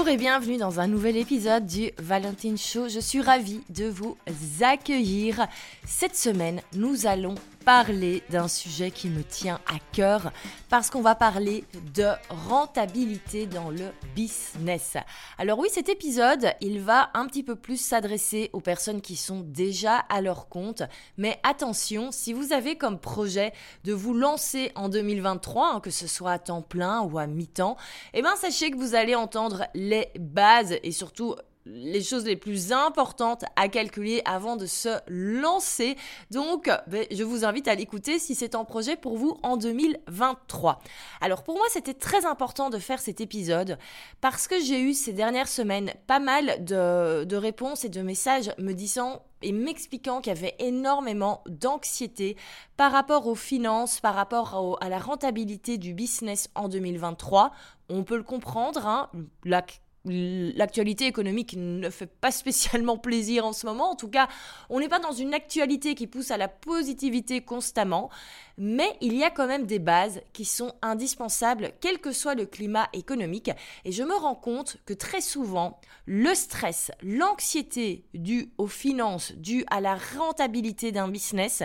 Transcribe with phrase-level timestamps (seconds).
[0.00, 2.88] Bonjour et bienvenue dans un nouvel épisode du Valentine Show.
[2.88, 4.16] Je suis ravie de vous
[4.62, 5.46] accueillir.
[5.84, 7.34] Cette semaine, nous allons
[7.64, 10.32] parler d'un sujet qui me tient à cœur
[10.68, 14.96] parce qu'on va parler de rentabilité dans le business.
[15.38, 19.40] Alors oui, cet épisode, il va un petit peu plus s'adresser aux personnes qui sont
[19.40, 20.82] déjà à leur compte,
[21.16, 23.52] mais attention, si vous avez comme projet
[23.84, 27.76] de vous lancer en 2023, hein, que ce soit à temps plein ou à mi-temps,
[28.14, 31.36] eh bien sachez que vous allez entendre les bases et surtout
[31.66, 35.96] les choses les plus importantes à calculer avant de se lancer.
[36.30, 40.80] Donc, ben, je vous invite à l'écouter si c'est un projet pour vous en 2023.
[41.20, 43.78] Alors, pour moi, c'était très important de faire cet épisode
[44.20, 48.72] parce que j'ai eu ces dernières semaines pas mal de, réponses et de messages me
[48.72, 52.36] disant et m'expliquant qu'il y avait énormément d'anxiété
[52.76, 57.50] par rapport aux finances, par rapport à la rentabilité du business en 2023.
[57.88, 59.10] On peut le comprendre, hein,
[59.44, 59.62] la
[60.04, 63.90] l'actualité économique ne fait pas spécialement plaisir en ce moment.
[63.90, 64.28] En tout cas,
[64.70, 68.10] on n'est pas dans une actualité qui pousse à la positivité constamment,
[68.56, 72.46] mais il y a quand même des bases qui sont indispensables, quel que soit le
[72.46, 73.50] climat économique.
[73.84, 79.64] Et je me rends compte que très souvent, le stress, l'anxiété due aux finances, due
[79.70, 81.62] à la rentabilité d'un business,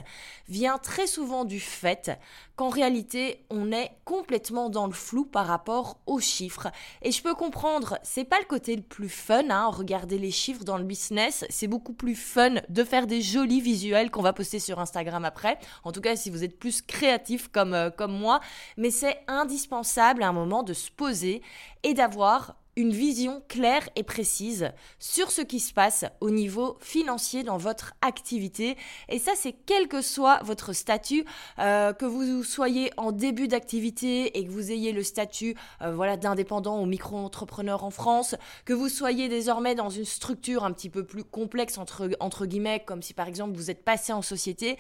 [0.50, 2.12] vient très souvent du fait
[2.56, 6.68] qu'en réalité, on est complètement dans le flou par rapport aux chiffres.
[7.02, 10.64] Et je peux comprendre, c'est pas le côté le plus fun, hein, regarder les chiffres
[10.64, 11.46] dans le business.
[11.50, 15.58] C'est beaucoup plus fun de faire des jolis visuels qu'on va poster sur Instagram après.
[15.84, 18.40] En tout cas, si vous êtes plus créatif comme, euh, comme moi.
[18.78, 21.42] Mais c'est indispensable à un moment de se poser
[21.84, 27.44] et d'avoir une vision claire et précise sur ce qui se passe au niveau financier
[27.44, 28.78] dans votre activité.
[29.10, 31.26] Et ça, c'est quel que soit votre statut,
[31.60, 36.18] euh, que vous soyez en début d'activité et que vous ayez le statut euh, voilà,
[36.18, 41.06] d'indépendant ou micro-entrepreneur en France, que vous soyez désormais dans une structure un petit peu
[41.06, 44.78] plus complexe, entre, entre guillemets, comme si par exemple vous êtes passé en société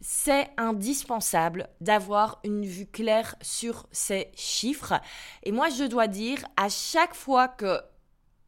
[0.00, 4.94] c'est indispensable d'avoir une vue claire sur ces chiffres.
[5.42, 7.80] Et moi, je dois dire, à chaque fois que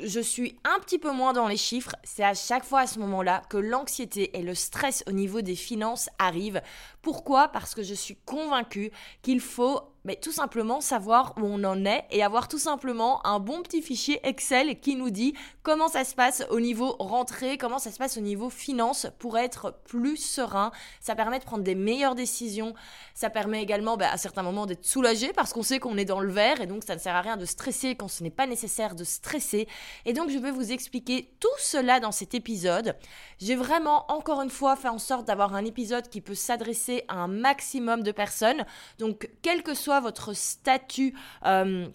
[0.01, 2.99] je suis un petit peu moins dans les chiffres, c'est à chaque fois à ce
[3.01, 6.63] moment-là que l'anxiété et le stress au niveau des finances arrivent.
[7.03, 7.49] Pourquoi?
[7.49, 8.93] Parce que je suis convaincue
[9.23, 13.63] qu'il faut tout simplement savoir où on en est et avoir tout simplement un bon
[13.63, 17.91] petit fichier Excel qui nous dit comment ça se passe au niveau rentrée, comment ça
[17.91, 20.71] se passe au niveau finance pour être plus serein.
[21.01, 22.75] Ça permet de prendre des meilleures décisions.
[23.15, 26.21] Ça permet également bah, à certains moments d'être soulagé parce qu'on sait qu'on est dans
[26.21, 28.47] le vert et donc ça ne sert à rien de stresser quand ce n'est pas
[28.47, 29.69] nécessaire de stresser.
[30.05, 32.97] Et donc je vais vous expliquer tout cela dans cet épisode.
[33.39, 37.17] J'ai vraiment encore une fois fait en sorte d'avoir un épisode qui peut s'adresser à
[37.17, 38.65] un maximum de personnes.
[38.99, 41.15] Donc quel que soit votre statut
[41.45, 41.89] euh,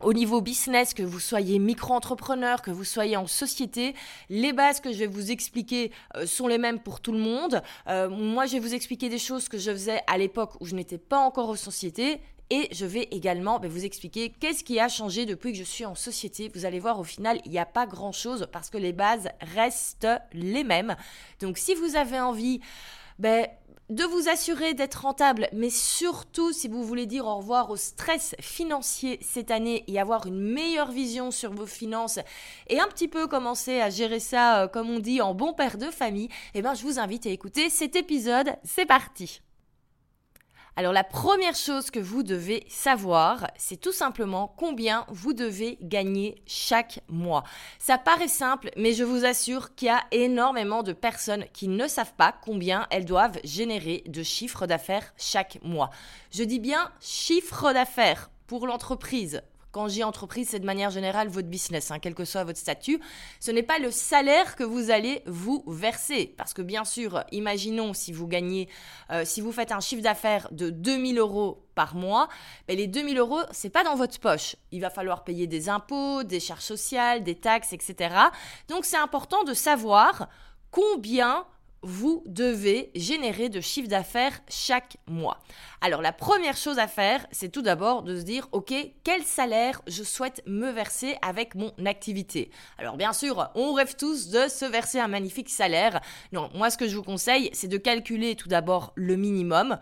[0.00, 3.94] au niveau business, que vous soyez micro-entrepreneur, que vous soyez en société,
[4.28, 7.62] les bases que je vais vous expliquer euh, sont les mêmes pour tout le monde.
[7.88, 10.74] Euh, moi, je vais vous expliquer des choses que je faisais à l'époque où je
[10.74, 12.20] n'étais pas encore en société.
[12.50, 15.86] Et je vais également ben, vous expliquer qu'est-ce qui a changé depuis que je suis
[15.86, 16.50] en société.
[16.54, 20.06] Vous allez voir, au final, il n'y a pas grand-chose parce que les bases restent
[20.34, 20.94] les mêmes.
[21.40, 22.60] Donc, si vous avez envie...
[23.18, 23.46] Ben,
[23.90, 28.34] de vous assurer d'être rentable, mais surtout si vous voulez dire au revoir au stress
[28.40, 32.18] financier cette année et avoir une meilleure vision sur vos finances
[32.68, 35.78] et un petit peu commencer à gérer ça, euh, comme on dit, en bon père
[35.78, 38.56] de famille, eh ben, je vous invite à écouter cet épisode.
[38.64, 39.40] C'est parti!
[40.76, 46.42] Alors la première chose que vous devez savoir, c'est tout simplement combien vous devez gagner
[46.48, 47.44] chaque mois.
[47.78, 51.86] Ça paraît simple, mais je vous assure qu'il y a énormément de personnes qui ne
[51.86, 55.90] savent pas combien elles doivent générer de chiffre d'affaires chaque mois.
[56.32, 59.42] Je dis bien chiffre d'affaires pour l'entreprise,
[59.74, 63.00] quand j'ai entreprise, c'est de manière générale votre business, hein, quel que soit votre statut.
[63.40, 66.32] Ce n'est pas le salaire que vous allez vous verser.
[66.36, 68.68] Parce que bien sûr, imaginons si vous gagnez,
[69.10, 72.28] euh, si vous faites un chiffre d'affaires de 2000 euros par mois,
[72.68, 74.54] ben les 2000 euros, c'est pas dans votre poche.
[74.70, 78.14] Il va falloir payer des impôts, des charges sociales, des taxes, etc.
[78.68, 80.28] Donc c'est important de savoir
[80.70, 81.46] combien
[81.84, 85.38] vous devez générer de chiffre d'affaires chaque mois.
[85.80, 89.82] Alors la première chose à faire, c'est tout d'abord de se dire, OK, quel salaire
[89.86, 92.50] je souhaite me verser avec mon activité?
[92.78, 96.00] Alors bien sûr, on rêve tous de se verser un magnifique salaire.
[96.32, 99.78] Non, moi ce que je vous conseille, c'est de calculer tout d'abord le minimum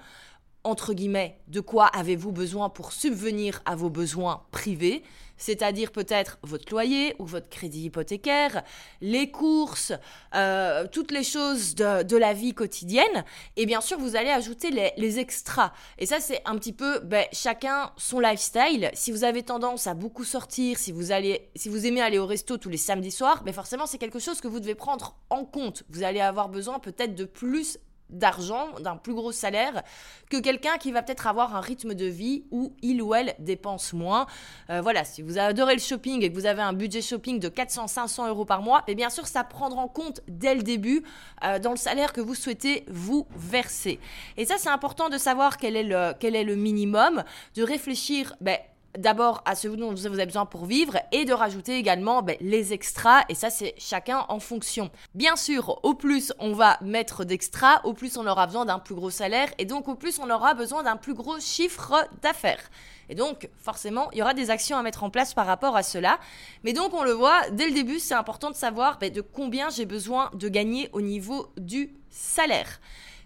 [0.64, 5.02] entre guillemets, de quoi avez-vous besoin pour subvenir à vos besoins privés?
[5.42, 8.62] C'est-à-dire peut-être votre loyer ou votre crédit hypothécaire,
[9.00, 9.92] les courses,
[10.36, 13.24] euh, toutes les choses de, la vie quotidienne.
[13.56, 15.72] Et bien sûr, vous allez ajouter les, extras.
[15.98, 18.90] Et ça, c'est un petit peu ben, chacun son lifestyle.
[18.94, 22.26] Si vous avez tendance à beaucoup sortir, si vous, allez, si vous aimez aller au
[22.26, 25.44] resto tous les samedis soirs, ben forcément, c'est quelque chose que vous devez prendre en
[25.44, 25.82] compte.
[25.90, 27.78] Vous allez avoir besoin peut-être de plus
[28.10, 29.82] d'argent, d'un plus gros salaire,
[30.30, 33.92] que quelqu'un qui va peut-être avoir un rythme de vie où il ou elle dépense
[33.92, 34.26] moins.
[34.70, 37.48] Euh, voilà, si vous adorez le shopping et que vous avez un budget shopping de
[37.48, 41.02] 400-500 euros par mois, et bien sûr, ça prendra en compte dès le début
[41.44, 43.98] euh, dans le salaire que vous souhaitez vous verser.
[44.36, 48.34] Et ça, c'est important de savoir quel est le, quel est le minimum, de réfléchir,
[48.40, 48.58] ben,
[48.98, 52.72] d'abord à ce dont vous avez besoin pour vivre et de rajouter également ben, les
[52.72, 54.90] extras et ça c'est chacun en fonction.
[55.14, 58.94] Bien sûr, au plus on va mettre d'extras, au plus on aura besoin d'un plus
[58.94, 62.70] gros salaire et donc au plus on aura besoin d'un plus gros chiffre d'affaires.
[63.08, 65.82] Et donc, forcément, il y aura des actions à mettre en place par rapport à
[65.82, 66.18] cela.
[66.64, 69.68] Mais donc, on le voit, dès le début, c'est important de savoir ben, de combien
[69.68, 72.80] j'ai besoin de gagner au niveau du salaire.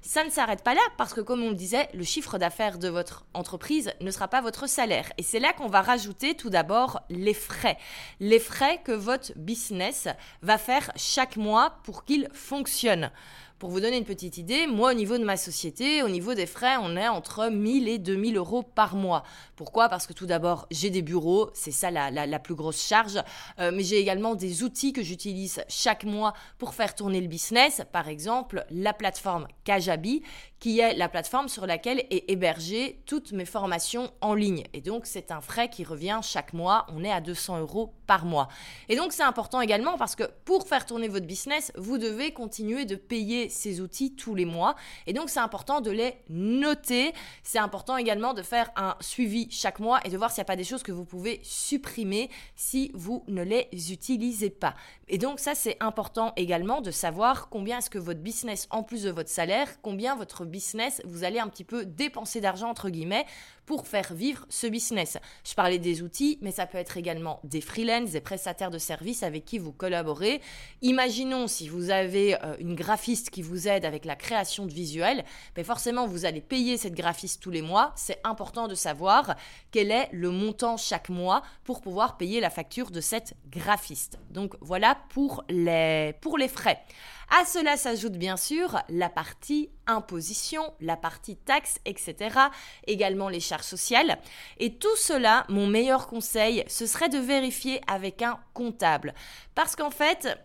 [0.08, 2.88] Ça ne s'arrête pas là parce que comme on le disait, le chiffre d'affaires de
[2.88, 5.12] votre entreprise ne sera pas votre salaire.
[5.18, 7.76] Et c'est là qu'on va rajouter tout d'abord les frais.
[8.20, 10.06] Les frais que votre business
[10.42, 13.10] va faire chaque mois pour qu'il fonctionne.
[13.58, 16.44] Pour vous donner une petite idée, moi au niveau de ma société, au niveau des
[16.44, 19.22] frais, on est entre 1000 et 2000 euros par mois.
[19.56, 19.88] Pourquoi?
[19.88, 23.18] Parce que tout d'abord, j'ai des bureaux, c'est ça la, plus grosse charge,
[23.58, 27.80] euh, mais j'ai également des outils que j'utilise chaque mois pour faire tourner le business.
[27.92, 30.22] Par exemple, la plateforme Kajabi,
[30.58, 34.64] qui est la plateforme sur laquelle est hébergée toutes mes formations en ligne.
[34.72, 36.86] Et donc, c'est un frais qui revient chaque mois.
[36.88, 38.48] On est à 200 euros par mois.
[38.88, 42.86] Et donc, c'est important également parce que pour faire tourner votre business, vous devez continuer
[42.86, 44.76] de payer ces outils tous les mois.
[45.06, 47.12] Et donc, c'est important de les noter.
[47.42, 50.46] C'est important également de faire un suivi chaque mois et de voir s'il n'y a
[50.46, 54.74] pas des choses que vous pouvez supprimer si vous ne les utilisez pas.
[55.08, 59.02] Et donc, ça, c'est important également de savoir combien est-ce que votre business, en plus
[59.02, 63.26] de votre salaire, combien votre business, vous allez un petit peu dépenser d'argent, entre guillemets,
[63.66, 65.18] pour faire vivre ce business.
[65.44, 69.22] Je parlais des outils, mais ça peut être également des freelances, des prestataires de services
[69.22, 70.40] avec qui vous collaborez.
[70.82, 75.24] Imaginons si vous avez euh, une graphiste qui vous aide avec la création de visuels,
[75.56, 77.92] mais forcément vous allez payer cette graphiste tous les mois.
[77.96, 79.34] C'est important de savoir
[79.72, 84.18] quel est le montant chaque mois pour pouvoir payer la facture de cette graphiste.
[84.30, 86.80] Donc voilà pour les, pour les frais.
[87.28, 92.38] À cela s'ajoute bien sûr la partie imposition, la partie taxes, etc.
[92.86, 94.18] Également les charges sociales.
[94.58, 99.14] Et tout cela, mon meilleur conseil, ce serait de vérifier avec un comptable.
[99.54, 100.38] Parce qu'en fait,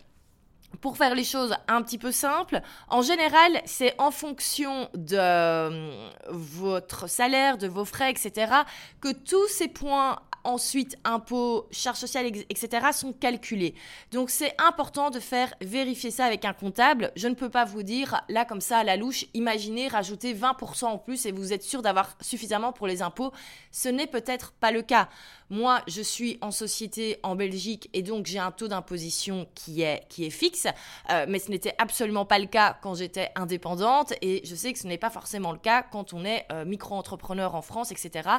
[0.80, 6.08] pour faire les choses un petit peu simples, en général, c'est en fonction de euh,
[6.28, 8.52] votre salaire, de vos frais, etc.,
[9.00, 13.74] que tous ces points ensuite impôts, charges sociales, etc., sont calculés.
[14.10, 17.12] Donc c'est important de faire vérifier ça avec un comptable.
[17.16, 20.84] Je ne peux pas vous dire, là comme ça, à la louche, imaginez rajouter 20%
[20.86, 23.32] en plus et vous êtes sûr d'avoir suffisamment pour les impôts.
[23.70, 25.08] Ce n'est peut-être pas le cas.
[25.50, 30.08] Moi, je suis en société en Belgique et donc j'ai un taux d'imposition qui est,
[30.08, 30.66] qui est fixe,
[31.10, 34.78] euh, mais ce n'était absolument pas le cas quand j'étais indépendante et je sais que
[34.78, 38.30] ce n'est pas forcément le cas quand on est euh, micro-entrepreneur en France, etc.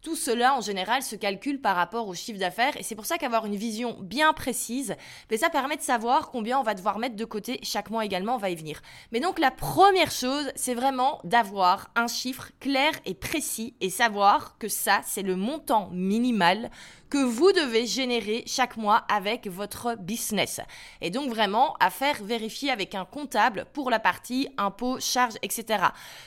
[0.00, 3.18] Tout cela, en général, se calcule par rapport au chiffre d'affaires et c'est pour ça
[3.18, 4.94] qu'avoir une vision bien précise,
[5.30, 8.36] mais ça permet de savoir combien on va devoir mettre de côté chaque mois également,
[8.36, 8.80] on va y venir.
[9.12, 14.56] Mais donc la première chose, c'est vraiment d'avoir un chiffre clair et précis et savoir
[14.58, 16.70] que ça, c'est le montant minimal
[17.10, 20.60] que vous devez générer chaque mois avec votre business.
[21.00, 25.84] Et donc vraiment à faire vérifier avec un comptable pour la partie impôts, charges, etc.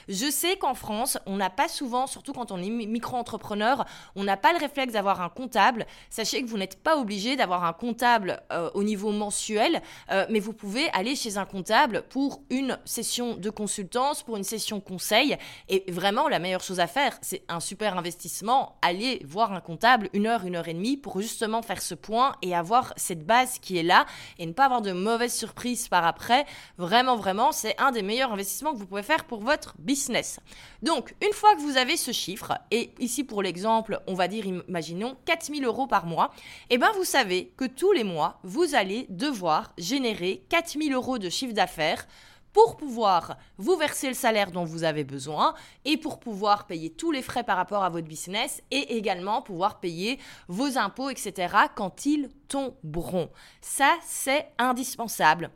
[0.08, 4.36] Je sais qu'en France, on n'a pas souvent, surtout quand on est micro-entrepreneur, on n'a
[4.36, 5.86] pas le réflexe d'avoir un comptable.
[6.10, 10.40] Sachez que vous n'êtes pas obligé d'avoir un comptable euh, au niveau mensuel, euh, mais
[10.40, 15.38] vous pouvez aller chez un comptable pour une session de consultance, pour une session conseil.
[15.70, 20.10] Et vraiment, la meilleure chose à faire, c'est un super investissement, aller voir un comptable
[20.12, 23.78] une heure, une heure et pour justement faire ce point et avoir cette base qui
[23.78, 24.06] est là
[24.38, 26.46] et ne pas avoir de mauvaises surprises par après.
[26.78, 30.40] Vraiment, vraiment, c'est un des meilleurs investissements que vous pouvez faire pour votre business.
[30.82, 34.46] Donc, une fois que vous avez ce chiffre, et ici pour l'exemple, on va dire,
[34.46, 36.30] imaginons 4000 euros par mois,
[36.70, 41.18] et eh bien vous savez que tous les mois, vous allez devoir générer 4000 euros
[41.18, 42.06] de chiffre d'affaires
[42.54, 47.10] pour pouvoir vous verser le salaire dont vous avez besoin et pour pouvoir payer tous
[47.10, 50.18] les frais par rapport à votre business et également pouvoir payer
[50.48, 51.54] vos impôts, etc.
[51.74, 53.28] quand ils tomberont.
[53.60, 55.50] Ça, c'est indispensable.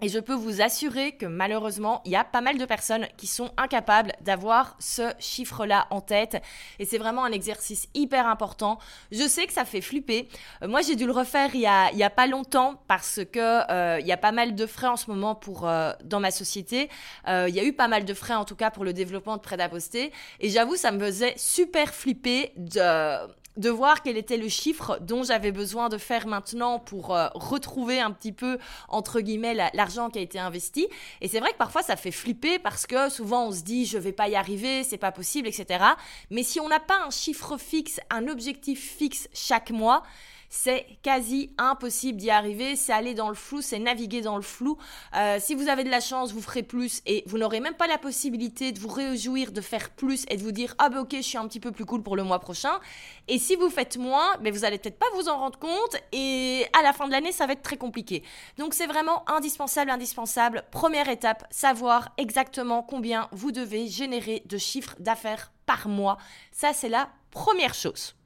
[0.00, 3.26] Et je peux vous assurer que malheureusement, il y a pas mal de personnes qui
[3.26, 6.40] sont incapables d'avoir ce chiffre-là en tête.
[6.78, 8.78] Et c'est vraiment un exercice hyper important.
[9.10, 10.28] Je sais que ça fait flipper.
[10.62, 13.70] Euh, moi, j'ai dû le refaire il y a, y a pas longtemps parce que
[13.72, 16.30] euh, il y a pas mal de frais en ce moment pour euh, dans ma
[16.30, 16.88] société.
[17.26, 19.42] il y a eu pas mal de frais en tout cas pour le développement de
[19.42, 20.12] prêt à poster.
[20.38, 23.26] Et j'avoue, ça me faisait super flipper de
[23.58, 28.00] de voir quel était le chiffre dont j'avais besoin de faire maintenant pour euh, retrouver
[28.00, 30.88] un petit peu, entre guillemets, l'argent qui a été investi.
[31.20, 33.98] Et c'est vrai que parfois ça fait flipper parce que souvent on se dit je
[33.98, 35.84] vais pas y arriver, c'est pas possible, etc.
[36.30, 40.02] Mais si on n'a pas un chiffre fixe, un objectif fixe chaque mois,
[40.48, 42.76] c'est quasi impossible d'y arriver.
[42.76, 44.78] C'est aller dans le flou, c'est naviguer dans le flou.
[45.16, 47.86] Euh, si vous avez de la chance, vous ferez plus et vous n'aurez même pas
[47.86, 51.14] la possibilité de vous réjouir de faire plus et de vous dire ah ben ok
[51.16, 52.80] je suis un petit peu plus cool pour le mois prochain.
[53.28, 55.96] Et si vous faites moins, mais ben, vous allez peut-être pas vous en rendre compte
[56.12, 58.22] et à la fin de l'année ça va être très compliqué.
[58.56, 60.64] Donc c'est vraiment indispensable, indispensable.
[60.70, 66.16] Première étape, savoir exactement combien vous devez générer de chiffres d'affaires par mois.
[66.52, 68.17] Ça c'est la première chose.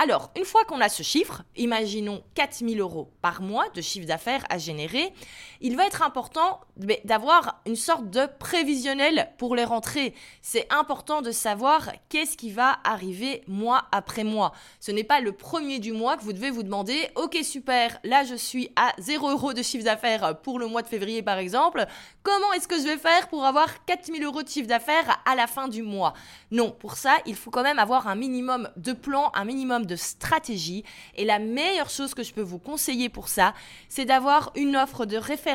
[0.00, 4.44] Alors, une fois qu'on a ce chiffre, imaginons 4000 euros par mois de chiffre d'affaires
[4.48, 5.12] à générer,
[5.60, 6.60] il va être important
[7.04, 10.14] d'avoir une sorte de prévisionnel pour les rentrées.
[10.42, 14.52] C'est important de savoir qu'est-ce qui va arriver mois après mois.
[14.80, 18.24] Ce n'est pas le premier du mois que vous devez vous demander, ok super, là
[18.24, 21.86] je suis à 0 euros de chiffre d'affaires pour le mois de février par exemple,
[22.22, 25.46] comment est-ce que je vais faire pour avoir 4000 euros de chiffre d'affaires à la
[25.46, 26.14] fin du mois?
[26.50, 29.96] Non, pour ça, il faut quand même avoir un minimum de plan, un minimum de
[29.96, 30.84] stratégie.
[31.16, 33.54] Et la meilleure chose que je peux vous conseiller pour ça,
[33.88, 35.47] c'est d'avoir une offre de référence,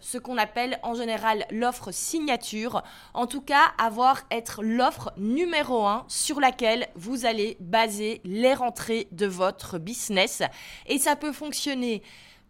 [0.00, 2.82] ce qu'on appelle en général l'offre signature.
[3.14, 9.08] En tout cas, avoir être l'offre numéro un sur laquelle vous allez baser les rentrées
[9.12, 10.42] de votre business.
[10.86, 12.02] Et ça peut fonctionner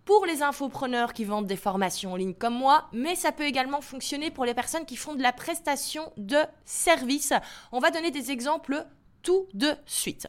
[0.04, 3.80] pour les infopreneurs qui vendent des formations en ligne comme moi, mais ça peut également
[3.80, 7.32] fonctionner pour les personnes qui font de la prestation de services.
[7.72, 8.84] On va donner des exemples
[9.22, 10.26] tout de suite.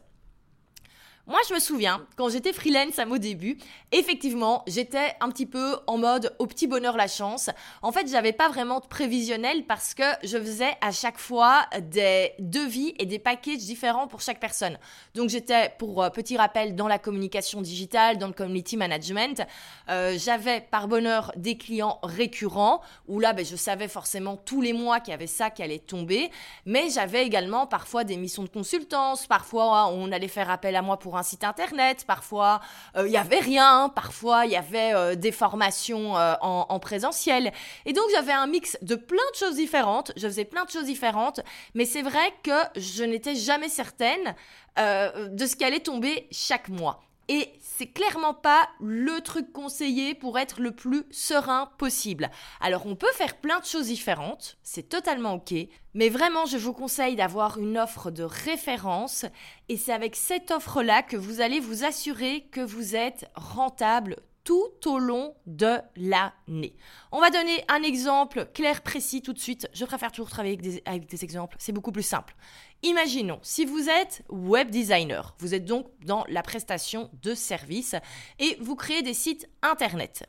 [1.32, 3.58] Moi, je me souviens, quand j'étais freelance à mon début,
[3.94, 7.50] effectivement, j'étais un petit peu en mode au petit bonheur la chance.
[7.82, 12.34] En fait, j'avais pas vraiment de prévisionnel parce que je faisais à chaque fois des
[12.40, 14.78] devis et des packages différents pour chaque personne.
[15.16, 19.42] Donc, j'étais, pour euh, petit rappel, dans la communication digitale, dans le community management.
[19.88, 24.74] Euh, j'avais par bonheur des clients récurrents où là, ben, je savais forcément tous les
[24.74, 26.30] mois qu'il y avait ça qui allait tomber.
[26.66, 29.28] Mais j'avais également parfois des missions de consultance.
[29.28, 32.62] Parfois, on allait faire appel à moi pour un site internet, parfois
[32.96, 37.52] euh, il y avait rien, parfois il y avait euh, des formations euh, en, présentiel.
[37.86, 40.86] Et donc j'avais un mix de plein de choses différentes, je faisais plein de choses
[40.86, 41.42] différentes,
[41.76, 44.36] mais c'est vrai que je n'étais jamais certaine
[44.78, 47.04] de ce qui allait tomber chaque mois.
[47.28, 52.30] Et c'est clairement pas le truc conseillé pour être le plus serein possible.
[52.60, 55.54] Alors on peut faire plein de choses différentes, c'est totalement ok,
[55.94, 59.26] mais vraiment je vous conseille d'avoir une offre de référence
[59.70, 64.18] et c'est avec cette offre-là que vous allez vous assurer que vous êtes rentable
[64.52, 66.76] tout au long de l'année.
[67.14, 69.70] On va donner un exemple clair, précis tout de suite.
[69.72, 72.36] Je préfère toujours travailler avec des, exemples, c'est beaucoup plus simple.
[72.84, 77.96] Imaginons, si vous êtes web designer, vous êtes donc dans la prestation de services
[78.40, 80.28] et vous créez des sites internet.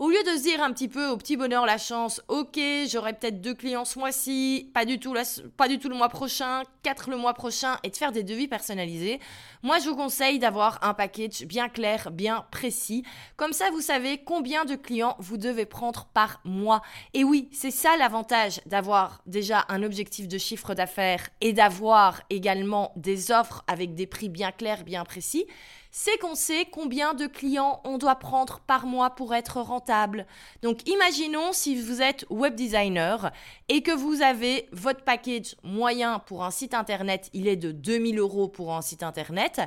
[0.00, 2.58] Au lieu de se dire un petit peu au petit bonheur la chance, ok,
[2.90, 5.14] j'aurai peut-être deux clients ce mois-ci, pas du tout
[5.58, 8.48] pas du tout le mois prochain, quatre le mois prochain, et de faire des devis
[8.48, 9.20] personnalisés,
[9.62, 13.04] moi je vous conseille d'avoir un package bien clair, bien précis.
[13.36, 16.80] Comme ça, vous savez combien de clients vous devez prendre par mois.
[17.12, 22.94] Et oui, c'est ça l'avantage d'avoir déjà un objectif de chiffre d'affaires et d'avoir également
[22.96, 25.44] des offres avec des prix bien clairs, bien précis
[25.90, 30.26] c'est qu'on sait combien de clients on doit prendre par mois pour être rentable.
[30.62, 33.32] Donc imaginons si vous êtes web designer
[33.68, 38.18] et que vous avez votre package moyen pour un site internet, il est de 2000
[38.18, 39.58] euros pour un site internet,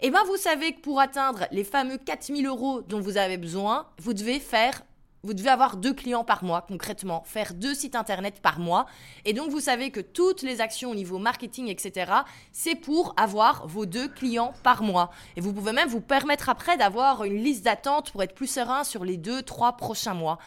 [0.00, 3.36] et eh bien vous savez que pour atteindre les fameux 4000 euros dont vous avez
[3.36, 4.82] besoin, vous devez faire
[5.24, 8.86] vous devez avoir deux clients par mois, concrètement, faire deux sites internet par mois.
[9.24, 12.12] Et donc, vous savez que toutes les actions au niveau marketing, etc.,
[12.52, 15.10] c'est pour avoir vos deux clients par mois.
[15.36, 18.84] Et vous pouvez même vous permettre après d'avoir une liste d'attente pour être plus serein
[18.84, 20.38] sur les deux, trois prochains mois.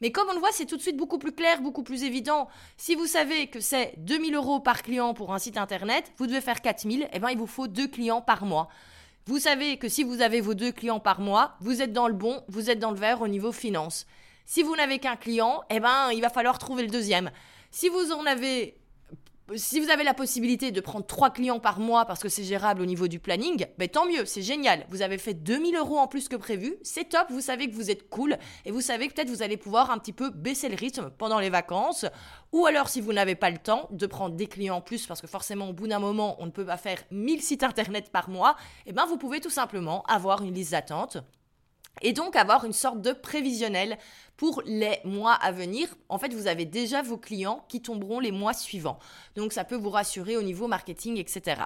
[0.00, 2.48] Mais comme on le voit, c'est tout de suite beaucoup plus clair, beaucoup plus évident.
[2.76, 6.40] Si vous savez que c'est 2000 euros par client pour un site internet, vous devez
[6.40, 8.68] faire 4000, et bien il vous faut deux clients par mois.
[9.26, 12.14] Vous savez que si vous avez vos deux clients par mois, vous êtes dans le
[12.14, 14.06] bon, vous êtes dans le vert au niveau finance.
[14.50, 17.30] Si vous n'avez qu'un client, eh ben, il va falloir trouver le deuxième.
[17.70, 18.78] Si vous en avez
[19.56, 22.80] si vous avez la possibilité de prendre trois clients par mois parce que c'est gérable
[22.80, 24.86] au niveau du planning, ben tant mieux, c'est génial.
[24.88, 27.90] Vous avez fait 2000 euros en plus que prévu, c'est top, vous savez que vous
[27.90, 30.76] êtes cool et vous savez que peut-être vous allez pouvoir un petit peu baisser le
[30.76, 32.06] rythme pendant les vacances.
[32.52, 35.20] Ou alors si vous n'avez pas le temps de prendre des clients en plus parce
[35.20, 38.30] que forcément au bout d'un moment on ne peut pas faire 1000 sites internet par
[38.30, 41.18] mois, eh ben vous pouvez tout simplement avoir une liste d'attente
[42.02, 43.98] et donc avoir une sorte de prévisionnel
[44.36, 45.88] pour les mois à venir.
[46.08, 48.98] En fait, vous avez déjà vos clients qui tomberont les mois suivants.
[49.36, 51.62] Donc ça peut vous rassurer au niveau marketing, etc.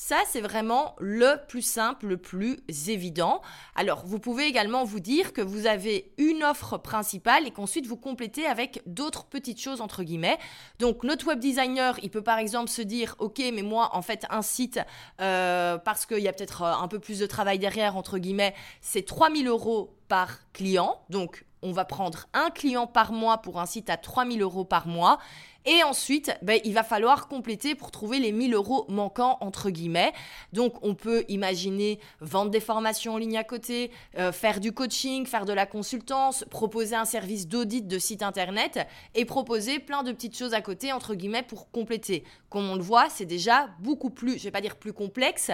[0.00, 3.42] Ça, c'est vraiment le plus simple, le plus évident.
[3.74, 7.96] Alors, vous pouvez également vous dire que vous avez une offre principale et qu'ensuite vous
[7.96, 10.38] complétez avec d'autres petites choses, entre guillemets.
[10.78, 14.24] Donc, notre web designer, il peut par exemple se dire, OK, mais moi, en fait,
[14.30, 14.78] un site,
[15.20, 18.54] euh, parce qu'il y a peut-être euh, un peu plus de travail derrière, entre guillemets,
[18.80, 21.00] c'est 3000 euros par client.
[21.10, 24.86] Donc, on va prendre un client par mois pour un site à 3000 euros par
[24.86, 25.18] mois.
[25.66, 30.12] Et ensuite, ben, il va falloir compléter pour trouver les 1000 euros manquants, entre guillemets.
[30.52, 35.26] Donc, on peut imaginer vendre des formations en ligne à côté, euh, faire du coaching,
[35.26, 40.12] faire de la consultance, proposer un service d'audit de site internet et proposer plein de
[40.12, 42.24] petites choses à côté, entre guillemets, pour compléter.
[42.48, 45.50] Comme on le voit, c'est déjà beaucoup plus, je vais pas dire plus complexe,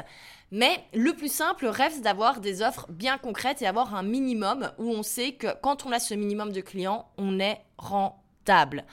[0.52, 4.90] mais le plus simple reste d'avoir des offres bien concrètes et avoir un minimum où
[4.90, 8.84] on sait que quand on a ce minimum de clients, on est rentable.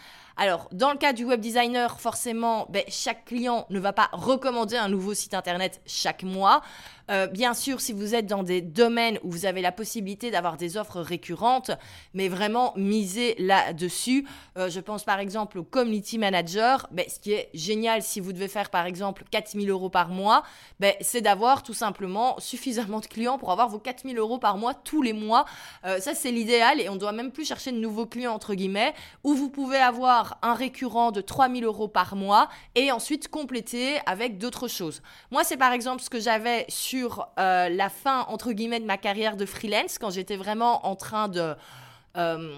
[0.42, 4.76] Alors, dans le cas du web designer, forcément, ben, chaque client ne va pas recommander
[4.76, 6.64] un nouveau site internet chaque mois.
[7.12, 10.56] Euh, bien sûr, si vous êtes dans des domaines où vous avez la possibilité d'avoir
[10.56, 11.72] des offres récurrentes,
[12.14, 14.26] mais vraiment miser là-dessus.
[14.58, 16.88] Euh, je pense par exemple au community manager.
[16.92, 20.44] Ben, ce qui est génial si vous devez faire par exemple 4000 euros par mois,
[20.80, 24.74] ben, c'est d'avoir tout simplement suffisamment de clients pour avoir vos 4000 euros par mois
[24.74, 25.46] tous les mois.
[25.86, 28.94] Euh, ça, c'est l'idéal et on doit même plus chercher de nouveaux clients entre guillemets,
[29.24, 34.38] où vous pouvez avoir un récurrent de 3000 euros par mois et ensuite compléter avec
[34.38, 35.02] d'autres choses.
[35.30, 37.01] Moi, c'est par exemple ce que j'avais sur
[37.40, 41.28] euh, la fin, entre guillemets, de ma carrière de freelance, quand j'étais vraiment en train
[41.28, 41.56] de...
[42.18, 42.56] Euh,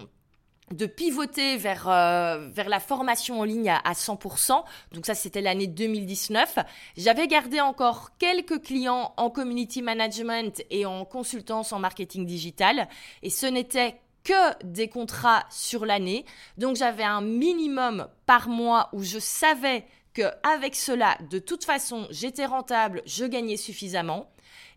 [0.71, 4.63] de pivoter vers, euh, vers la formation en ligne à, à 100%.
[4.93, 6.57] Donc ça, c'était l'année 2019.
[6.97, 12.87] J'avais gardé encore quelques clients en community management et en consultance en marketing digital.
[13.21, 16.25] Et ce n'était que des contrats sur l'année.
[16.57, 22.07] Donc j'avais un minimum par mois où je savais que avec cela, de toute façon,
[22.11, 24.29] j'étais rentable, je gagnais suffisamment.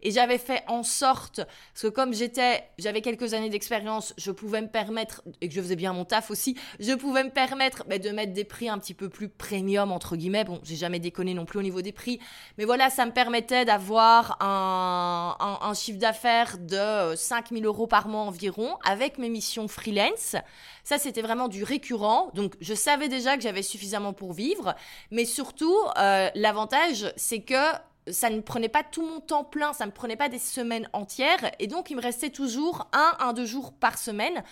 [0.03, 1.37] Et j'avais fait en sorte,
[1.73, 5.61] parce que comme j'étais, j'avais quelques années d'expérience, je pouvais me permettre, et que je
[5.61, 8.79] faisais bien mon taf aussi, je pouvais me permettre bah, de mettre des prix un
[8.79, 10.45] petit peu plus premium, entre guillemets.
[10.45, 12.21] Bon, j'ai jamais déconné non plus au niveau des prix,
[12.59, 18.23] mais voilà, ça me permettait d'avoir un, un, chiffre d'affaires de 5000 euros par mois
[18.23, 20.37] environ avec mes missions freelance.
[20.85, 22.31] Ça, c'était vraiment du récurrent.
[22.35, 24.75] Donc, je savais déjà que j'avais suffisamment pour vivre.
[25.11, 27.73] Mais surtout, euh, l'avantage, c'est que
[28.09, 31.51] ça ne prenait pas tout mon temps plein, ça ne prenait pas des semaines entières,
[31.59, 34.43] et donc il me restait toujours un, un, deux jours par semaine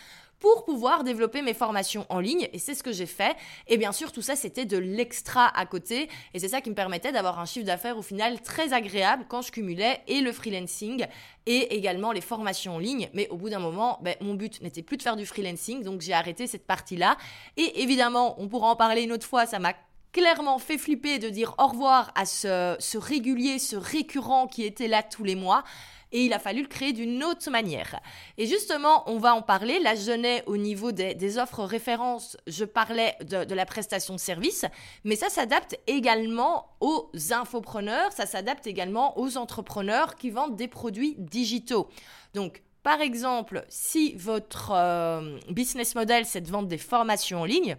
[0.45, 3.35] pour pouvoir développer mes formations en ligne, et c'est ce que j'ai fait.
[3.67, 6.75] Et bien sûr, tout ça, c'était de l'extra à côté, et c'est ça qui me
[6.75, 11.07] permettait d'avoir un chiffre d'affaires au final très agréable quand je cumulais et le freelancing
[11.47, 13.09] et également les formations en ligne.
[13.15, 16.03] Mais au bout d'un moment, ben, mon but n'était plus de faire du freelancing, donc
[16.03, 17.17] j'ai arrêté cette partie-là.
[17.57, 19.73] Et évidemment, on pourra en parler une autre fois, ça m'a
[20.15, 25.03] clairement fait flipper de dire au revoir à ce, régulier, ce récurrent qui était là
[25.03, 25.65] tous les mois
[26.13, 27.99] et il a fallu le créer d'une autre manière.
[28.39, 29.81] Et justement, on va en parler.
[29.81, 34.65] Là, je n'ai au niveau des, offres références, je parlais de, la prestation de service,
[35.03, 41.17] mais ça s'adapte également aux infopreneurs, ça s'adapte également aux entrepreneurs qui vendent des produits
[41.19, 41.89] digitaux.
[42.35, 47.77] Donc, par exemple, si votre euh, business model, c'est de vendre des formations en ligne,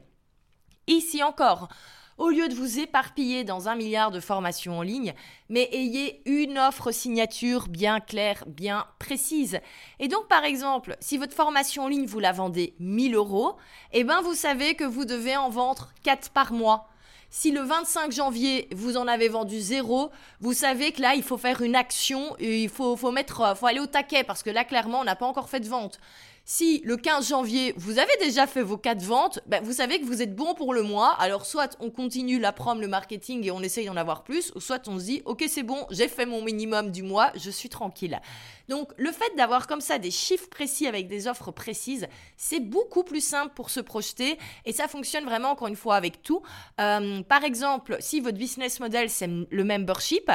[0.87, 1.69] ici encore,
[2.17, 5.13] au lieu de vous éparpiller dans un milliard de formations en ligne,
[5.49, 9.59] mais ayez une offre signature bien claire, bien précise.
[9.99, 13.57] Et donc, par exemple, si votre formation en ligne, vous la vendez 1000 euros,
[13.91, 16.87] eh ben, vous savez que vous devez en vendre 4 par mois.
[17.29, 21.37] Si le 25 janvier, vous en avez vendu zéro, vous savez que là, il faut
[21.37, 24.63] faire une action, et il faut, faut, mettre, faut aller au taquet, parce que là,
[24.63, 25.99] clairement, on n'a pas encore fait de vente.
[26.47, 30.05] Si le 15 janvier, vous avez déjà fait vos 4 ventes, ben vous savez que
[30.05, 31.15] vous êtes bon pour le mois.
[31.17, 34.59] Alors soit on continue la prom, le marketing et on essaye d'en avoir plus, ou
[34.59, 37.67] soit on se dit, ok c'est bon, j'ai fait mon minimum du mois, je suis
[37.67, 38.21] tranquille.
[38.69, 42.05] Donc le fait d'avoir comme ça des chiffres précis avec des offres précises,
[42.37, 46.21] c'est beaucoup plus simple pour se projeter et ça fonctionne vraiment encore une fois avec
[46.21, 46.43] tout.
[46.79, 50.29] Euh, par exemple, si votre business model c'est le membership,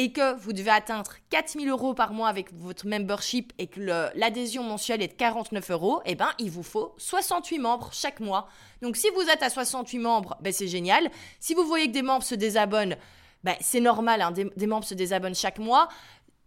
[0.00, 3.80] et que vous devez atteindre 4000 euros par mois avec votre membership et que
[4.14, 8.48] l'adhésion mensuelle est de 49 euros, eh ben, il vous faut 68 membres chaque mois.
[8.80, 11.10] Donc, si vous êtes à 68 membres, ben, c'est génial.
[11.38, 12.96] Si vous voyez que des membres se désabonnent,
[13.44, 15.90] ben, c'est normal, hein, des, membres se désabonnent chaque mois.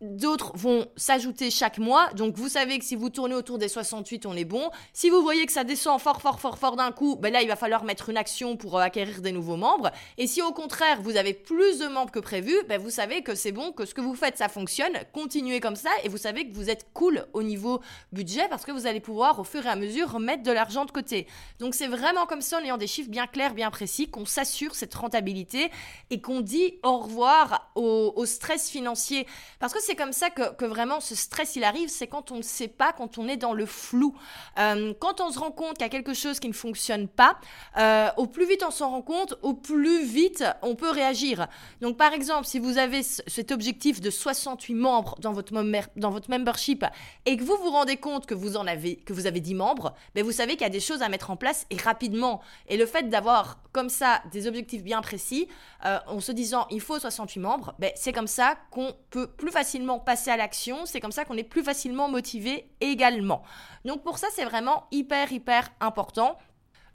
[0.03, 2.09] D'autres vont s'ajouter chaque mois.
[2.09, 4.69] Donc, vous savez que si vous tournez autour des 68, on est bon.
[4.91, 7.47] Si vous voyez que ça descend fort, fort, fort, fort d'un coup, ben là, il
[7.47, 9.91] va falloir mettre une action pour euh, acquérir des nouveaux membres.
[10.17, 13.33] Et si au contraire, vous avez plus de membres que prévu, ben vous savez que
[13.33, 14.91] c'est bon, que ce que vous faites, ça fonctionne.
[15.13, 17.79] Continuez comme ça et vous savez que vous êtes cool au niveau
[18.11, 20.91] budget parce que vous allez pouvoir, au fur et à mesure, remettre de l'argent de
[20.91, 21.27] côté.
[21.59, 24.75] Donc, c'est vraiment comme ça, en ayant des chiffres bien clairs, bien précis, qu'on s'assure
[24.75, 25.71] cette rentabilité
[26.09, 29.25] et qu'on dit au revoir au, au stress financier.
[29.59, 32.37] Parce que c'est c'est comme ça que, vraiment ce stress il arrive, c'est quand on
[32.37, 34.15] ne sait pas, quand on est dans le flou.
[34.57, 37.37] Euh, quand on se rend compte qu'il y a quelque chose qui ne fonctionne pas,
[37.77, 41.47] euh, au plus vite on s'en rend compte, au plus vite on peut réagir.
[41.81, 46.85] Donc par exemple, si vous avez cet objectif de 68 membres dans votre, membership
[47.27, 49.93] et que vous vous rendez compte que vous en avez, que vous avez 10 membres,
[50.15, 52.41] ben vous savez qu'il y a des choses à mettre en place et rapidement.
[52.67, 55.47] Et le fait d'avoir comme ça des objectifs bien précis,
[55.85, 59.51] euh, en se disant il faut 68 membres, ben c'est comme ça qu'on peut plus
[59.51, 63.43] facilement passer à l'action, c'est comme ça qu'on est plus facilement motivé également.
[63.85, 66.37] Donc pour ça, c'est vraiment hyper, hyper important.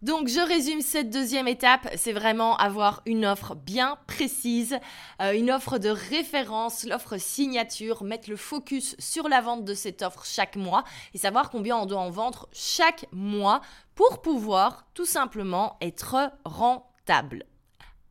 [0.01, 4.79] Donc je résume cette deuxième étape, c'est vraiment avoir une offre bien précise,
[5.20, 10.03] euh, une offre de référence, l'offre signature, mettre le focus sur la vente de cette
[10.03, 13.61] offre chaque mois et savoir combien on doit en vendre chaque mois
[13.96, 17.44] pour pouvoir tout simplement être rentable.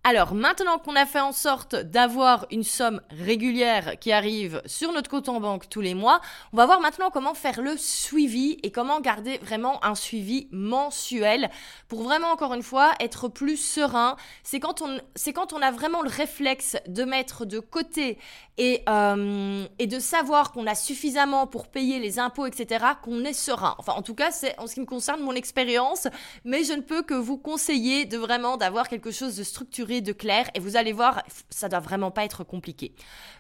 [0.10, 5.10] Alors maintenant qu'on a fait en sorte d'avoir une somme régulière qui arrive sur notre
[5.10, 6.22] compte en banque tous les mois,
[6.54, 11.50] on va voir maintenant comment faire le suivi et comment garder vraiment un suivi mensuel
[11.90, 14.16] pour vraiment encore une fois être plus serein.
[14.44, 18.18] C'est quand on c'est quand on a vraiment le réflexe de mettre de côté
[18.58, 23.76] et, euh, de savoir qu'on a suffisamment pour payer les impôts, etc., qu'on est serein.
[23.78, 26.08] Enfin, en tout cas, c'est en ce qui me concerne mon expérience,
[26.44, 30.14] mais je ne peux que vous conseiller de vraiment d'avoir quelque chose de structuré de
[30.14, 32.94] clair et vous allez voir, ça doit vraiment pas être compliqué.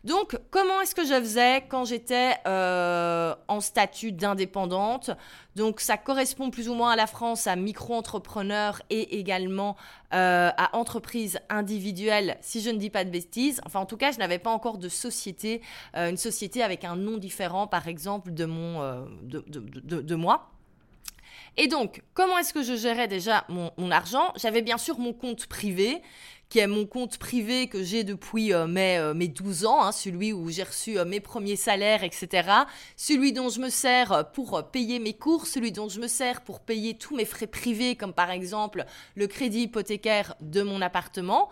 [0.03, 5.11] Donc, comment est-ce que je faisais quand j'étais euh, en statut d'indépendante?
[5.55, 9.75] Donc, ça correspond plus ou moins à la France à micro-entrepreneur et également
[10.13, 13.59] euh, à entreprise individuelle, si je ne dis pas de bêtises.
[13.65, 15.61] Enfin, en tout cas, je n'avais pas encore de société,
[15.95, 19.43] euh, une société avec un nom différent, par exemple, de, mon, de,
[20.01, 20.51] de, moi.
[21.57, 24.31] Et donc, comment est-ce que je gérais déjà mon argent?
[24.35, 26.01] J'avais bien sûr mon compte privé
[26.49, 29.91] qui est mon compte privé que j'ai depuis euh, mes, euh, mes 12 ans, hein,
[29.91, 32.49] celui où j'ai reçu euh, mes premiers salaires, etc.
[32.95, 36.61] Celui dont je me sers pour payer mes cours, celui dont je me sers pour
[36.61, 41.49] payer tous mes frais privés, comme par exemple le crédit hypothécaire de mon appartement.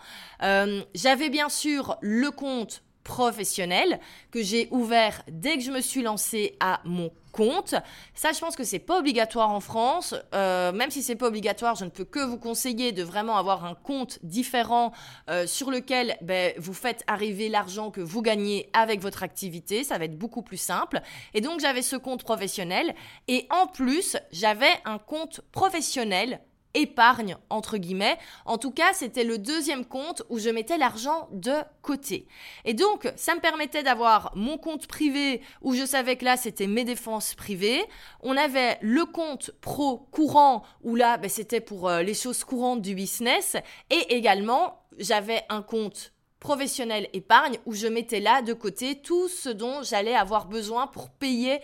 [0.94, 4.00] J'avais bien sûr le compte professionnel
[4.32, 7.76] que j'ai ouvert dès que je me suis lancée à mon compte.
[8.14, 10.16] Ça, je pense que c'est pas obligatoire en France.
[10.34, 13.64] Euh, même si c'est pas obligatoire, je ne peux que vous conseiller de vraiment avoir
[13.64, 14.92] un compte différent
[15.30, 19.84] euh, sur lequel ben, vous faites arriver l'argent que vous gagnez avec votre activité.
[19.84, 21.02] Ça va être beaucoup plus simple.
[21.34, 22.96] Et donc, j'avais ce compte professionnel.
[23.28, 26.42] Et en plus, j'avais un compte professionnel
[26.76, 28.18] épargne, entre guillemets.
[28.46, 32.28] En tout cas, c'était le deuxième compte où je mettais l'argent de côté.
[32.66, 36.68] Et donc, ça me permettait d'avoir mon compte privé où je savais que là, c'était
[36.68, 37.84] mes défenses privées.
[38.22, 42.82] On avait le compte pro courant où là, ben, c'était pour euh, les choses courantes
[42.82, 43.56] du business.
[43.90, 46.12] Et également, j'avais un compte
[46.46, 51.10] professionnel épargne où je mettais là de côté tout ce dont j'allais avoir besoin pour
[51.10, 51.60] payer,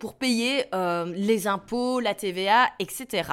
[0.00, 3.30] pour payer euh, les impôts, la TVA, etc.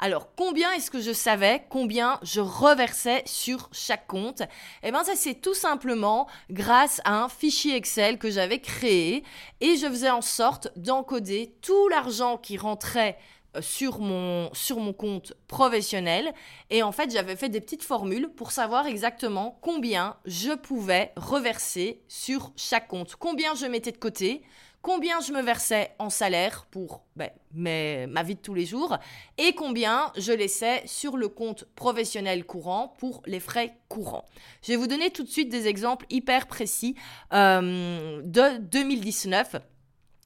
[0.00, 4.42] Alors, combien est-ce que je savais combien je reversais sur chaque compte?
[4.84, 9.24] Eh bien, ça c'est tout simplement grâce à un fichier Excel que j'avais créé
[9.60, 13.18] et je faisais en sorte d'encoder tout l'argent qui rentrait
[13.56, 16.32] euh, sur mon, sur mon compte professionnel.
[16.70, 22.02] Et en fait, j'avais fait des petites formules pour savoir exactement combien je pouvais reverser
[22.06, 24.42] sur chaque compte, combien je mettais de côté,
[24.82, 28.96] combien je me versais en salaire pour ben, ma vie de tous les jours
[29.36, 34.24] et combien je laissais sur le compte professionnel courant pour les frais courants.
[34.62, 36.94] Je vais vous donner tout de suite des exemples hyper précis
[37.32, 39.56] euh, de 2019.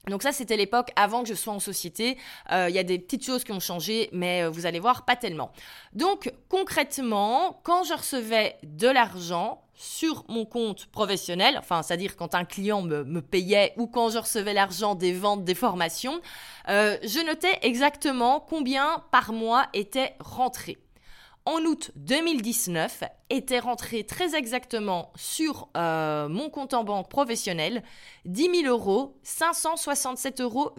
[0.09, 2.19] Donc ça, c'était l'époque avant que je sois en société.
[2.51, 5.05] Euh, il y a des petites choses qui ont changé, mais euh, vous allez voir,
[5.05, 5.53] pas tellement.
[5.93, 12.45] Donc concrètement, quand je recevais de l'argent, sur mon compte professionnel, enfin, c'est-à-dire quand un
[12.45, 16.21] client me, payait ou quand je recevais l'argent des ventes, des formations,
[16.69, 20.79] euh, je notais exactement combien par mois était rentré.
[21.45, 27.83] en août 2019 était rentré très exactement sur euh, mon compte en banque professionnel
[28.27, 30.73] 10 000 euros, 567 euros,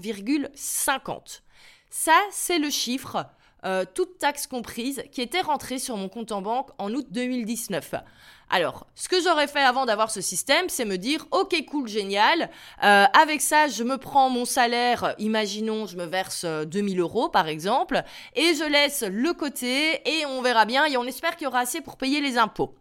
[0.54, 1.44] 50.
[1.90, 3.26] Ça, c'est le chiffre,
[3.66, 7.96] euh, toute taxe comprise, qui était rentré sur mon compte en banque en août 2019.
[8.50, 12.50] Alors, ce que j'aurais fait avant d'avoir ce système, c'est me dire, ok, cool, génial.
[12.84, 17.30] Euh, avec ça, je me prends mon salaire, imaginons, je me verse 2000 euh, euros
[17.30, 18.04] par exemple,
[18.36, 21.60] et je laisse le côté, et on verra bien, et on espère qu'il y aura
[21.60, 22.76] assez pour payer les impôts.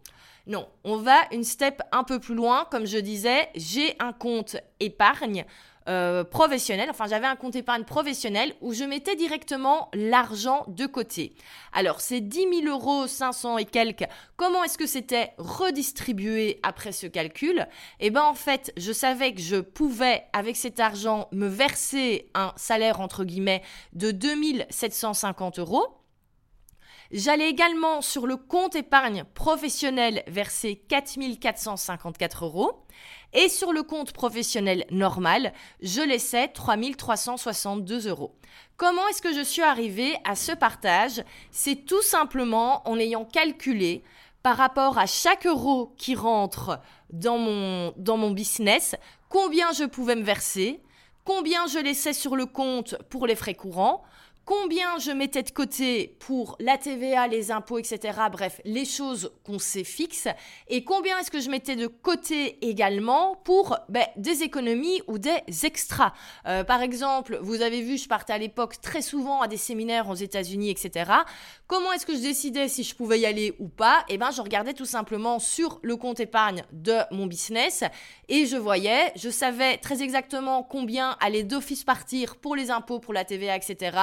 [0.45, 2.67] Non, on va une step un peu plus loin.
[2.69, 5.45] Comme je disais, j'ai un compte épargne
[5.87, 11.35] euh, professionnel, enfin j'avais un compte épargne professionnel où je mettais directement l'argent de côté.
[11.73, 17.07] Alors ces 10 000 euros, 500 et quelques, comment est-ce que c'était redistribué après ce
[17.07, 17.67] calcul?
[17.99, 22.53] Eh bien en fait, je savais que je pouvais avec cet argent me verser un
[22.55, 23.61] salaire entre guillemets
[23.93, 26.02] de 2750 euros.
[27.13, 32.87] J'allais également sur le compte épargne professionnel verser 4454 euros.
[33.33, 38.35] Et sur le compte professionnel normal, je laissais 3362 euros.
[38.77, 41.23] Comment est-ce que je suis arrivée à ce partage?
[41.51, 44.03] C'est tout simplement en ayant calculé
[44.41, 46.79] par rapport à chaque euro qui rentre
[47.11, 48.95] dans mon, dans mon business,
[49.29, 50.81] combien je pouvais me verser,
[51.25, 54.03] combien je laissais sur le compte pour les frais courants,
[54.45, 58.19] combien je mettais de côté pour la TVA, les impôts, etc.
[58.31, 60.27] Bref, les choses qu'on sait fixes.
[60.67, 65.31] Et combien est-ce que je mettais de côté également pour ben, des économies ou des
[65.63, 66.13] extras.
[66.47, 70.09] Euh, par exemple, vous avez vu, je partais à l'époque très souvent à des séminaires
[70.09, 71.11] aux États-Unis, etc.
[71.67, 74.03] Comment est-ce que je décidais si je pouvais y aller ou pas?
[74.09, 77.83] Eh bien, je regardais tout simplement sur le compte épargne de mon business
[78.27, 83.13] et je voyais, je savais très exactement combien allait d'office partir pour les impôts, pour
[83.13, 83.97] la TVA, etc.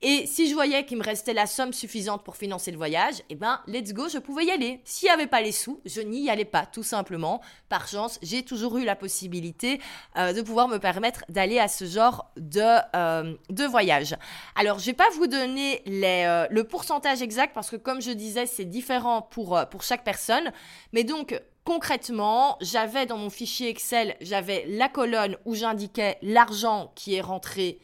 [0.00, 3.34] Et si je voyais qu'il me restait la somme suffisante pour financer le voyage, eh
[3.34, 4.80] ben, let's go, je pouvais y aller.
[4.84, 7.40] S'il n'y avait pas les sous, je n'y allais pas, tout simplement.
[7.68, 9.80] Par chance, j'ai toujours eu la possibilité
[10.16, 14.16] euh, de pouvoir me permettre d'aller à ce genre de, euh, de voyage.
[14.54, 18.46] Alors, je vais pas vous donner euh, le pourcentage exact parce que, comme je disais,
[18.46, 20.52] c'est différent pour, pour chaque personne.
[20.92, 27.14] Mais donc, Concrètement, j'avais dans mon fichier Excel, j'avais la colonne où j'indiquais l'argent qui
[27.14, 27.78] est rentré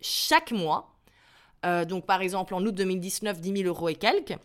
[0.00, 0.95] chaque mois.
[1.64, 4.36] Euh, donc par exemple en août 2019, 10 000 euros et quelques.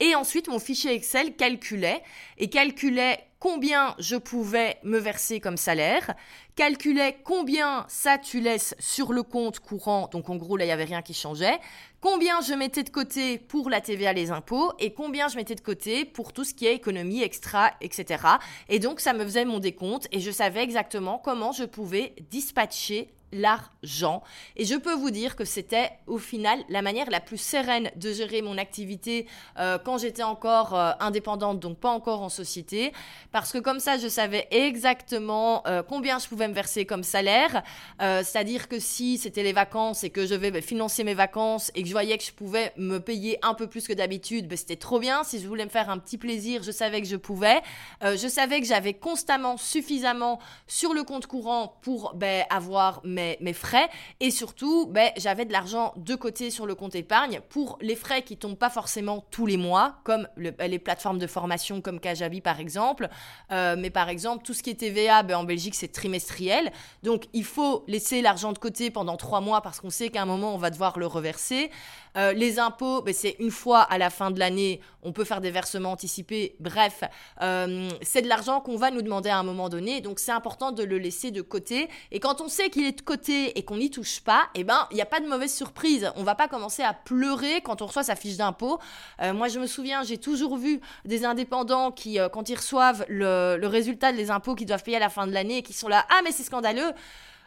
[0.00, 2.02] Et ensuite, mon fichier Excel calculait
[2.38, 6.14] et calculait combien je pouvais me verser comme salaire,
[6.56, 10.72] calculait combien ça tu laisses sur le compte courant, donc en gros là il n'y
[10.72, 11.58] avait rien qui changeait,
[12.00, 15.60] combien je mettais de côté pour la TVA, les impôts, et combien je mettais de
[15.60, 18.24] côté pour tout ce qui est économie, extra, etc.
[18.68, 23.08] Et donc ça me faisait mon décompte et je savais exactement comment je pouvais dispatcher
[23.32, 24.22] l'argent.
[24.56, 28.12] Et je peux vous dire que c'était au final la manière la plus sereine de
[28.12, 29.26] gérer mon activité
[29.58, 32.92] euh, quand j'étais encore euh, indépendante, donc pas encore en société,
[33.32, 37.62] parce que comme ça, je savais exactement euh, combien je pouvais me verser comme salaire.
[37.98, 41.88] C'est-à-dire que si c'était les vacances et que je vais financer mes vacances et que
[41.88, 44.98] je voyais que je pouvais me payer un peu plus que d'habitude, bah, c'était trop
[44.98, 45.24] bien.
[45.24, 47.60] Si je voulais me faire un petit plaisir, je savais que je pouvais.
[48.02, 53.17] je savais que j'avais constamment suffisamment sur le compte courant pour bah, avoir mes,
[53.52, 53.88] frais.
[54.20, 58.22] Et surtout, ben, j'avais de l'argent de côté sur le compte épargne pour les frais
[58.22, 62.60] qui tombent pas forcément tous les mois, comme les plateformes de formation comme Kajabi par
[62.60, 63.08] exemple.
[63.52, 66.72] Euh, mais par exemple, tout ce qui est TVA, ben, en Belgique, c'est trimestriel.
[67.02, 70.26] Donc, il faut laisser l'argent de côté pendant trois mois parce qu'on sait qu'à un
[70.26, 71.70] moment, on va devoir le reverser.
[72.16, 75.40] Euh, les impôts, ben, c'est une fois à la fin de l'année, on peut faire
[75.40, 76.56] des versements anticipés.
[76.60, 77.04] Bref,
[77.42, 80.00] euh, c'est de l'argent qu'on va nous demander à un moment donné.
[80.00, 81.88] Donc, c'est important de le laisser de côté.
[82.10, 85.00] Et quand on sait qu'il est et qu'on n'y touche pas, eh ben, il n'y
[85.00, 86.10] a pas de mauvaise surprise.
[86.16, 88.78] On va pas commencer à pleurer quand on reçoit sa fiche d'impôt.
[89.20, 93.66] Euh, moi, je me souviens, j'ai toujours vu des indépendants qui, quand ils reçoivent le
[93.66, 96.20] résultat des impôts qu'ils doivent payer à la fin de l'année, qui sont là, ah,
[96.24, 96.92] mais c'est scandaleux.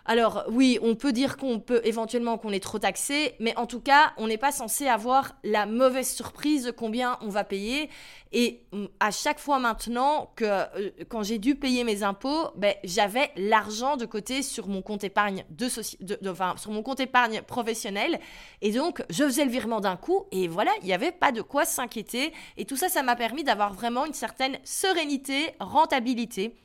[0.05, 3.79] Alors oui, on peut dire qu'on peut éventuellement qu'on est trop taxé, mais en tout
[3.79, 7.89] cas, on n'est pas censé avoir la mauvaise surprise de combien on va payer.
[8.31, 12.73] Et mm, à chaque fois maintenant que euh, quand j'ai dû payer mes impôts, ben,
[12.83, 15.67] j'avais l'argent de côté sur mon compte épargne de,
[16.29, 18.19] enfin, sur mon compte épargne professionnel,
[18.61, 21.41] et donc je faisais le virement d'un coup, et voilà, il n'y avait pas de
[21.41, 22.33] quoi s'inquiéter.
[22.57, 26.55] Et tout ça, ça m'a permis d'avoir vraiment une certaine sérénité, rentabilité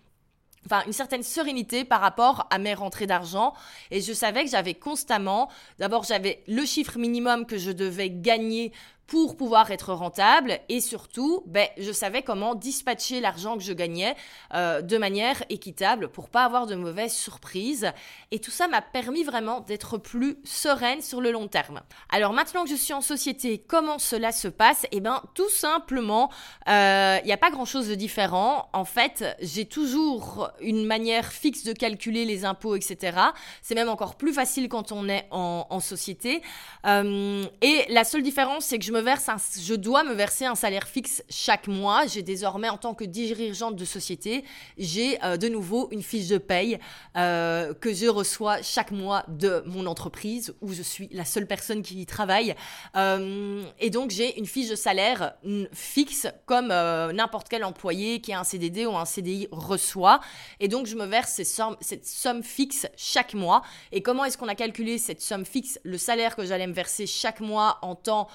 [0.67, 3.55] enfin une certaine sérénité par rapport à mes rentrées d'argent.
[3.91, 5.49] Et je savais que j'avais constamment
[5.79, 8.73] d'abord j'avais le chiffre minimum que je devais gagner
[9.07, 14.17] pour pouvoir être rentable et surtout, ben, je savais comment dispatcher l'argent que je gagnais
[14.55, 17.93] euh, de manière équitable pour pas avoir de mauvaises surprises.
[18.31, 21.81] Et tout ça m'a permis vraiment d'être plus sereine sur le long terme.
[22.09, 24.87] Alors maintenant que je suis en société, comment cela se passe?
[24.91, 26.31] Eh bien, tout simplement,
[26.67, 28.69] il euh, n'y a pas grand-chose de différent.
[28.73, 33.19] En fait, j'ai toujours une manière fixe de calculer les impôts, etc.
[33.63, 36.43] C'est même encore plus facile quand on est en, en société.
[36.87, 39.27] Euh, et la seule différence, c'est que je verse
[39.61, 42.07] je dois me verser un salaire fixe chaque mois.
[42.07, 44.45] J'ai désormais, en tant que dirigeante de société,
[44.79, 46.79] j'ai euh, de nouveau une fiche de paye
[47.17, 51.83] euh, que je reçois chaque mois de mon entreprise où je suis la seule personne
[51.83, 52.55] qui y travaille.
[52.97, 55.35] Euh, et donc, j'ai une fiche de salaire
[55.73, 60.21] fixe comme n'importe quel employé qui a un CDD ou un CDI reçoit.
[60.61, 61.41] Et donc, je me verse
[61.81, 63.63] cette somme fixe chaque mois.
[63.93, 67.07] Et comment est-ce qu'on a calculé cette somme fixe, le salaire que j'allais me verser
[67.07, 68.29] chaque mois en temps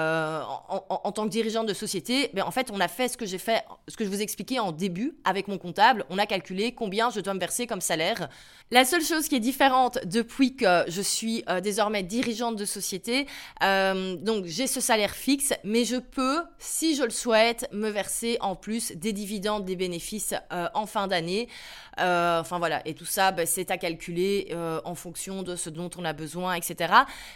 [0.00, 3.38] en, tant que dirigeante de société, ben, en fait, on a fait ce que j'ai
[3.38, 6.04] fait, ce que je vous expliquais en début avec mon comptable.
[6.10, 8.28] On a calculé combien je dois me verser comme salaire.
[8.70, 13.26] La seule chose qui est différente depuis que je suis euh, désormais dirigeante de société,
[13.62, 18.38] euh, donc j'ai ce salaire fixe, mais je peux, si je le souhaite, me verser
[18.40, 20.34] en plus des dividendes, des bénéfices
[20.74, 21.48] en fin d'année.
[21.96, 26.04] enfin voilà, et tout ça, ben, c'est à calculer en fonction de ce dont on
[26.04, 26.92] a besoin, etc.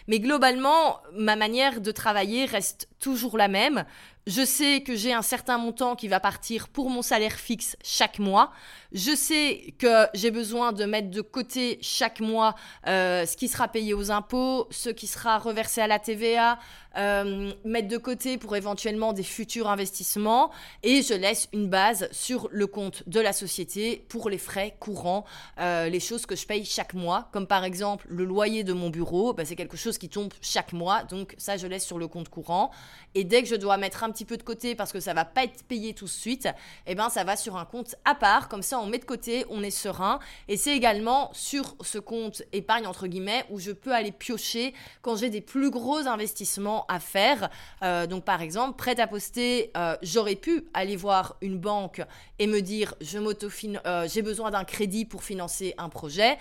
[0.09, 3.85] Mais globalement, ma manière de travailler reste toujours la même.
[4.27, 8.19] Je sais que j'ai un certain montant qui va partir pour mon salaire fixe chaque
[8.19, 8.53] mois.
[8.93, 12.55] Je sais que j'ai besoin de mettre de côté chaque mois
[12.87, 16.59] euh, ce qui sera payé aux impôts, ce qui sera reversé à la TVA,
[16.97, 20.53] euh, mettre de côté pour éventuellement des futurs investissements
[20.85, 25.25] et je laisse une base sur le compte de la société pour les frais courants,
[25.59, 28.91] euh, les choses que je paye chaque mois, comme par exemple le loyer de mon
[28.91, 32.07] bureau, bah, c'est quelque chose qui tombe chaque mois, donc ça je laisse sur le
[32.07, 32.71] compte courant.
[33.17, 35.24] Et dès que je dois mettre un petit peu de côté parce que ça va
[35.24, 36.48] pas être payé tout de suite,
[36.87, 39.44] eh ben ça va sur un compte à part, comme ça on met de côté,
[39.50, 40.20] on est serein.
[40.48, 44.72] Et c'est également sur ce compte épargne entre guillemets où je peux aller piocher
[45.03, 47.50] quand j'ai des plus gros investissements à faire.
[47.83, 52.00] Euh, donc par exemple, prêt à poster, euh, j'aurais pu aller voir une banque
[52.38, 56.38] et me dire je euh, j'ai besoin d'un crédit pour financer un projet.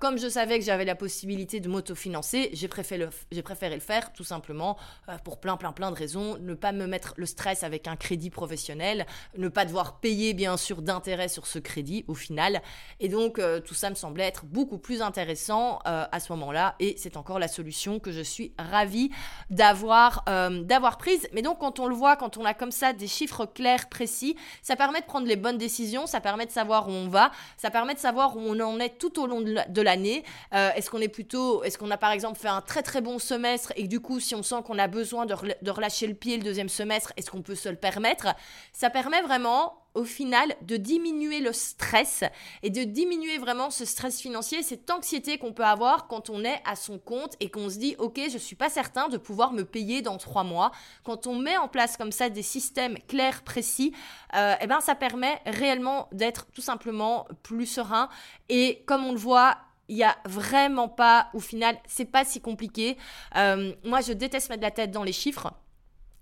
[0.00, 4.76] Comme je savais que j'avais la possibilité de m'autofinancer, j'ai préféré, le, faire tout simplement
[5.24, 6.38] pour plein plein plein de raisons.
[6.38, 10.56] Ne pas me mettre le stress avec un crédit professionnel, ne pas devoir payer bien
[10.56, 12.62] sûr d'intérêt sur ce crédit au final.
[13.00, 17.16] Et donc tout ça me semblait être beaucoup plus intéressant à ce moment-là et c'est
[17.16, 19.10] encore la solution que je suis ravie
[19.50, 21.28] d'avoir euh, d'avoir prise.
[21.32, 24.36] Mais donc quand on le voit, quand on a comme ça des chiffres clairs, précis,
[24.62, 27.70] ça permet de prendre les bonnes décisions, ça permet de savoir où on va, ça
[27.70, 29.47] permet de savoir où on en est tout au long de
[29.80, 30.24] l'année.
[30.54, 33.18] Euh, est-ce qu'on est plutôt, est-ce qu'on a par exemple fait un très très bon
[33.18, 36.36] semestre et du coup si on sent qu'on a besoin de, de relâcher le pied
[36.36, 38.28] le deuxième semestre, est-ce qu'on peut se le permettre?
[38.72, 42.22] Ça permet vraiment au final de diminuer le stress
[42.62, 46.62] et de diminuer vraiment ce stress financier, cette anxiété qu'on peut avoir quand on est
[46.64, 49.64] à son compte et qu'on se dit ok je suis pas certain de pouvoir me
[49.64, 50.70] payer dans trois mois.
[51.02, 53.92] Quand on met en place comme ça des systèmes clairs, précis,
[54.36, 58.08] euh, eh ben ça permet réellement d'être tout simplement plus serein
[58.48, 59.58] et comme on le voit
[59.88, 62.98] il y a vraiment pas, au final, c'est pas si compliqué.
[63.36, 65.50] Euh, moi, je déteste mettre la tête dans les chiffres.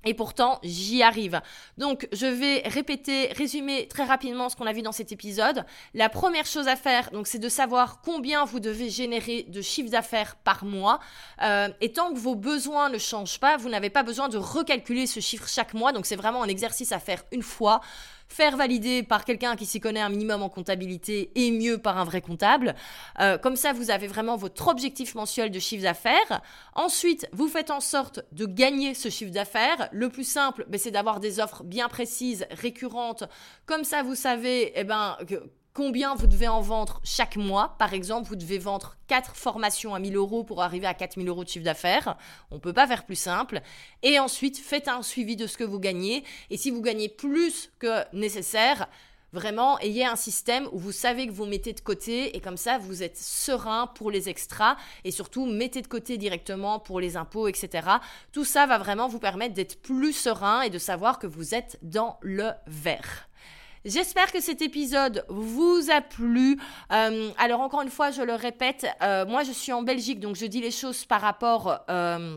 [0.07, 1.41] Et pourtant, j'y arrive.
[1.79, 5.65] Donc, je vais répéter, résumer très rapidement ce qu'on a vu dans cet épisode.
[5.95, 9.91] La première chose à faire, donc, c'est de savoir combien vous devez générer de chiffre
[9.91, 11.01] d'affaires par mois.
[11.43, 15.09] Euh, et tant que vos besoins ne changent pas, vous n'avez pas besoin de recalculer
[15.09, 15.91] ce chiffre chaque mois.
[15.93, 17.81] Donc, c'est vraiment un exercice à faire une fois
[18.29, 22.05] faire valider par quelqu'un qui s'y connaît un minimum en comptabilité et mieux par un
[22.05, 22.75] vrai comptable.
[23.21, 26.43] Euh, comme ça, vous avez vraiment votre objectif mensuel de chiffre d'affaires.
[26.75, 29.89] Ensuite, vous faites en sorte de gagner ce chiffre d'affaires.
[29.93, 33.25] Le plus simple, ben, c'est d'avoir des offres bien précises, récurrentes.
[33.67, 35.43] Comme ça, vous savez eh ben, que
[35.77, 37.77] combien vous devez en vendre chaque mois.
[37.79, 41.45] Par exemple, vous devez vendre 4 formations à 1000 euros pour arriver à 4000 euros
[41.45, 42.17] de chiffre d'affaires.
[42.51, 43.61] On ne peut pas faire plus simple.
[44.03, 46.25] Et ensuite, faites un suivi de ce que vous gagnez.
[46.49, 48.89] Et si vous gagnez plus que nécessaire,
[49.33, 52.79] Vraiment, ayez un système où vous savez que vous mettez de côté et comme ça,
[52.79, 57.47] vous êtes serein pour les extras et surtout mettez de côté directement pour les impôts,
[57.47, 57.87] etc.
[58.33, 61.77] Tout ça va vraiment vous permettre d'être plus serein et de savoir que vous êtes
[61.83, 63.29] dans le vert.
[63.87, 66.59] J'espère que cet épisode vous a plu.
[66.93, 70.35] Euh, alors encore une fois, je le répète, euh, moi je suis en Belgique, donc
[70.35, 71.79] je dis les choses par rapport...
[71.89, 72.37] Euh,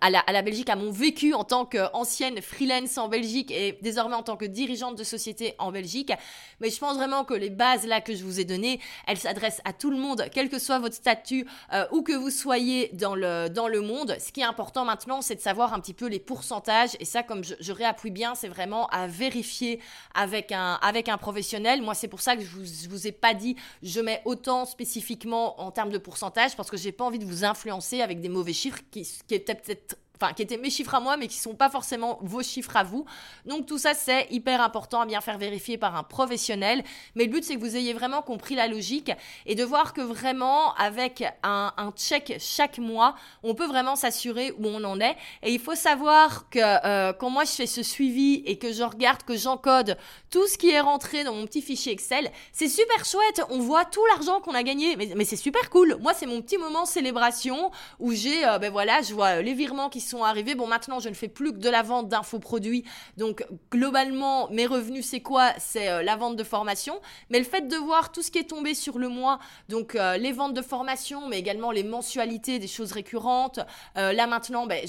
[0.00, 3.78] à la, à la, Belgique, à mon vécu en tant qu'ancienne freelance en Belgique et
[3.82, 6.12] désormais en tant que dirigeante de société en Belgique.
[6.60, 9.60] Mais je pense vraiment que les bases là que je vous ai données, elles s'adressent
[9.64, 13.14] à tout le monde, quel que soit votre statut, euh, où que vous soyez dans
[13.14, 14.16] le, dans le monde.
[14.20, 16.90] Ce qui est important maintenant, c'est de savoir un petit peu les pourcentages.
[17.00, 19.80] Et ça, comme je, je réappuie bien, c'est vraiment à vérifier
[20.14, 21.82] avec un, avec un professionnel.
[21.82, 24.66] Moi, c'est pour ça que je vous, je vous ai pas dit, je mets autant
[24.66, 28.28] spécifiquement en termes de pourcentage, parce que j'ai pas envie de vous influencer avec des
[28.28, 31.28] mauvais chiffres qui, qui étaient peut-être it enfin qui étaient mes chiffres à moi, mais
[31.28, 33.04] qui sont pas forcément vos chiffres à vous.
[33.46, 36.82] Donc tout ça, c'est hyper important à bien faire vérifier par un professionnel.
[37.14, 39.12] Mais le but, c'est que vous ayez vraiment compris la logique
[39.46, 44.52] et de voir que vraiment, avec un, un check chaque mois, on peut vraiment s'assurer
[44.58, 45.16] où on en est.
[45.42, 48.82] Et il faut savoir que euh, quand moi je fais ce suivi et que je
[48.82, 49.96] regarde, que j'encode
[50.30, 53.42] tout ce qui est rentré dans mon petit fichier Excel, c'est super chouette.
[53.50, 55.96] On voit tout l'argent qu'on a gagné, mais, c'est super cool.
[56.00, 59.88] Moi, c'est mon petit moment célébration où j'ai, euh, ben voilà, je vois les virements
[59.88, 60.54] qui sont arrivés.
[60.54, 62.84] Bon, maintenant, je ne fais plus que de la vente d'infoproduits.
[63.16, 65.52] Donc, globalement, mes revenus, c'est quoi?
[65.58, 67.00] C'est euh, la vente de formation.
[67.30, 69.38] Mais le fait de voir tout ce qui est tombé sur le mois,
[69.68, 73.60] donc euh, les ventes de formation, mais également les mensualités, des choses récurrentes.
[73.96, 74.84] Euh, là, maintenant, ben,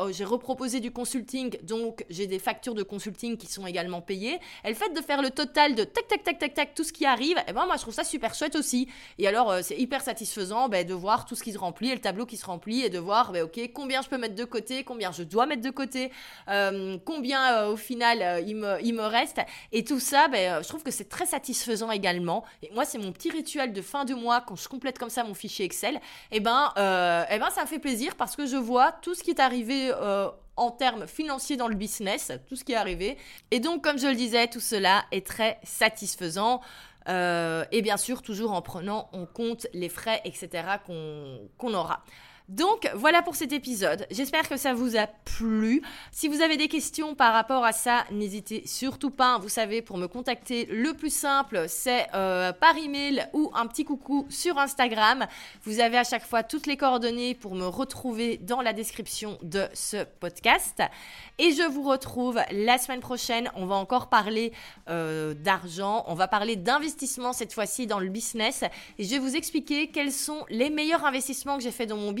[0.00, 1.56] oh, j'ai reproposé du consulting.
[1.62, 4.38] Donc, j'ai des factures de consulting qui sont également payées.
[4.64, 6.92] Et le fait de faire le total de tac, tac, tac, tac, tac, tout ce
[6.92, 8.88] qui arrive, eh ben, moi, je trouve ça super chouette aussi.
[9.18, 12.00] Et alors, c'est hyper satisfaisant ben, de voir tout ce qui se remplit et le
[12.00, 14.65] tableau qui se remplit et de voir, ben, OK, combien je peux mettre de côté
[14.84, 16.10] combien je dois mettre de côté,
[16.48, 19.40] euh, combien euh, au final euh, il, me, reste.
[19.72, 22.44] Et tout ça, ben, je trouve que c'est très satisfaisant également.
[22.62, 25.24] Et moi, c'est mon petit rituel de fin de mois quand je complète comme ça
[25.24, 25.96] mon fichier Excel.
[25.96, 29.14] Et eh ben, et eh ben ça me fait plaisir parce que je vois tout
[29.14, 29.92] ce qui est arrivé
[30.56, 33.16] en termes financiers dans le business, tout ce qui est arrivé.
[33.50, 36.60] Et donc, comme je le disais, tout cela est très satisfaisant.
[37.08, 42.02] et bien sûr, toujours en prenant en compte les frais, etc., qu'on aura.
[42.48, 44.06] Donc voilà pour cet épisode.
[44.08, 45.82] J'espère que ça vous a plu.
[46.12, 49.38] Si vous avez des questions par rapport à ça, n'hésitez surtout pas.
[49.38, 53.84] Vous savez, pour me contacter, le plus simple, c'est euh, par email ou un petit
[53.84, 55.26] coucou sur Instagram.
[55.64, 59.66] Vous avez à chaque fois toutes les coordonnées pour me retrouver dans la description de
[59.74, 60.80] ce podcast.
[61.38, 63.50] Et je vous retrouve la semaine prochaine.
[63.56, 64.52] On va encore parler
[64.88, 66.04] euh, d'argent.
[66.06, 68.62] On va parler d'investissement cette fois-ci dans le business.
[68.98, 72.12] Et je vais vous expliquer quels sont les meilleurs investissements que j'ai fait dans mon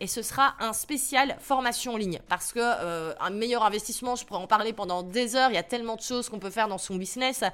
[0.00, 4.24] et ce sera un spécial formation en ligne parce que euh, un meilleur investissement, je
[4.24, 5.50] pourrais en parler pendant des heures.
[5.50, 7.44] Il y a tellement de choses qu'on peut faire dans son business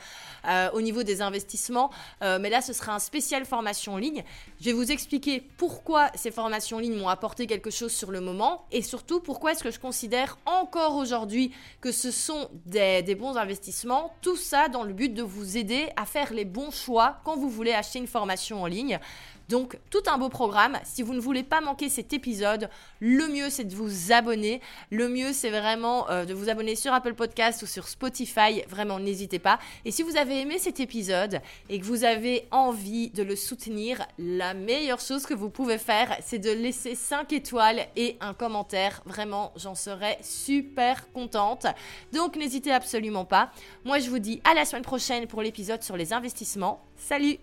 [0.47, 1.91] euh, au niveau des investissements,
[2.23, 4.23] euh, mais là ce sera un spécial formation en ligne.
[4.61, 8.21] Je vais vous expliquer pourquoi ces formations en ligne m'ont apporté quelque chose sur le
[8.21, 13.15] moment et surtout pourquoi est-ce que je considère encore aujourd'hui que ce sont des, des
[13.15, 14.15] bons investissements.
[14.23, 17.51] Tout ça dans le but de vous aider à faire les bons choix quand vous
[17.51, 19.01] voulez acheter une formation en ligne.
[19.49, 20.79] Donc tout un beau programme.
[20.85, 22.69] Si vous ne voulez pas manquer cet épisode,
[23.01, 24.61] le mieux c'est de vous abonner.
[24.91, 28.63] Le mieux c'est vraiment euh, de vous abonner sur Apple Podcast ou sur Spotify.
[28.69, 29.59] Vraiment, n'hésitez pas.
[29.85, 34.05] Et si vous avez aimé cet épisode et que vous avez envie de le soutenir,
[34.19, 39.03] la meilleure chose que vous pouvez faire, c'est de laisser 5 étoiles et un commentaire.
[39.07, 41.67] Vraiment, j'en serais super contente.
[42.13, 43.51] Donc n'hésitez absolument pas.
[43.85, 46.83] Moi, je vous dis à la semaine prochaine pour l'épisode sur les investissements.
[46.97, 47.39] Salut